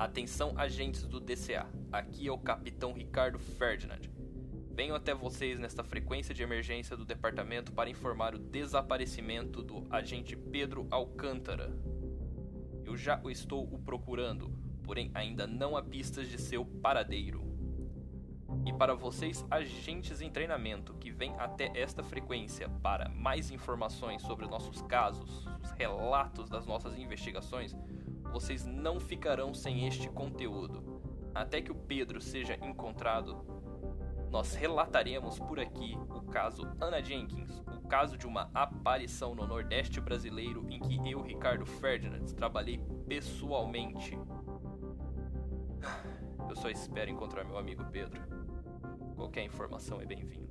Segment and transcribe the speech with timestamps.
[0.00, 4.00] Atenção agentes do DCA, aqui é o Capitão Ricardo Ferdinand.
[4.70, 10.34] Venho até vocês nesta frequência de emergência do departamento para informar o desaparecimento do agente
[10.34, 11.70] Pedro Alcântara.
[12.82, 14.50] Eu já o estou o procurando,
[14.84, 17.44] porém ainda não há pistas de seu paradeiro.
[18.64, 24.46] E para vocês, agentes em treinamento que vêm até esta frequência para mais informações sobre
[24.46, 27.74] nossos casos, os relatos das nossas investigações,
[28.30, 31.00] vocês não ficarão sem este conteúdo.
[31.34, 33.42] Até que o Pedro seja encontrado,
[34.30, 40.02] nós relataremos por aqui o caso Anna Jenkins, o caso de uma aparição no Nordeste
[40.02, 44.18] brasileiro em que eu, Ricardo Ferdinand, trabalhei pessoalmente.
[46.46, 48.20] Eu só espero encontrar meu amigo Pedro.
[49.16, 50.50] Qualquer informação é bem-vinda.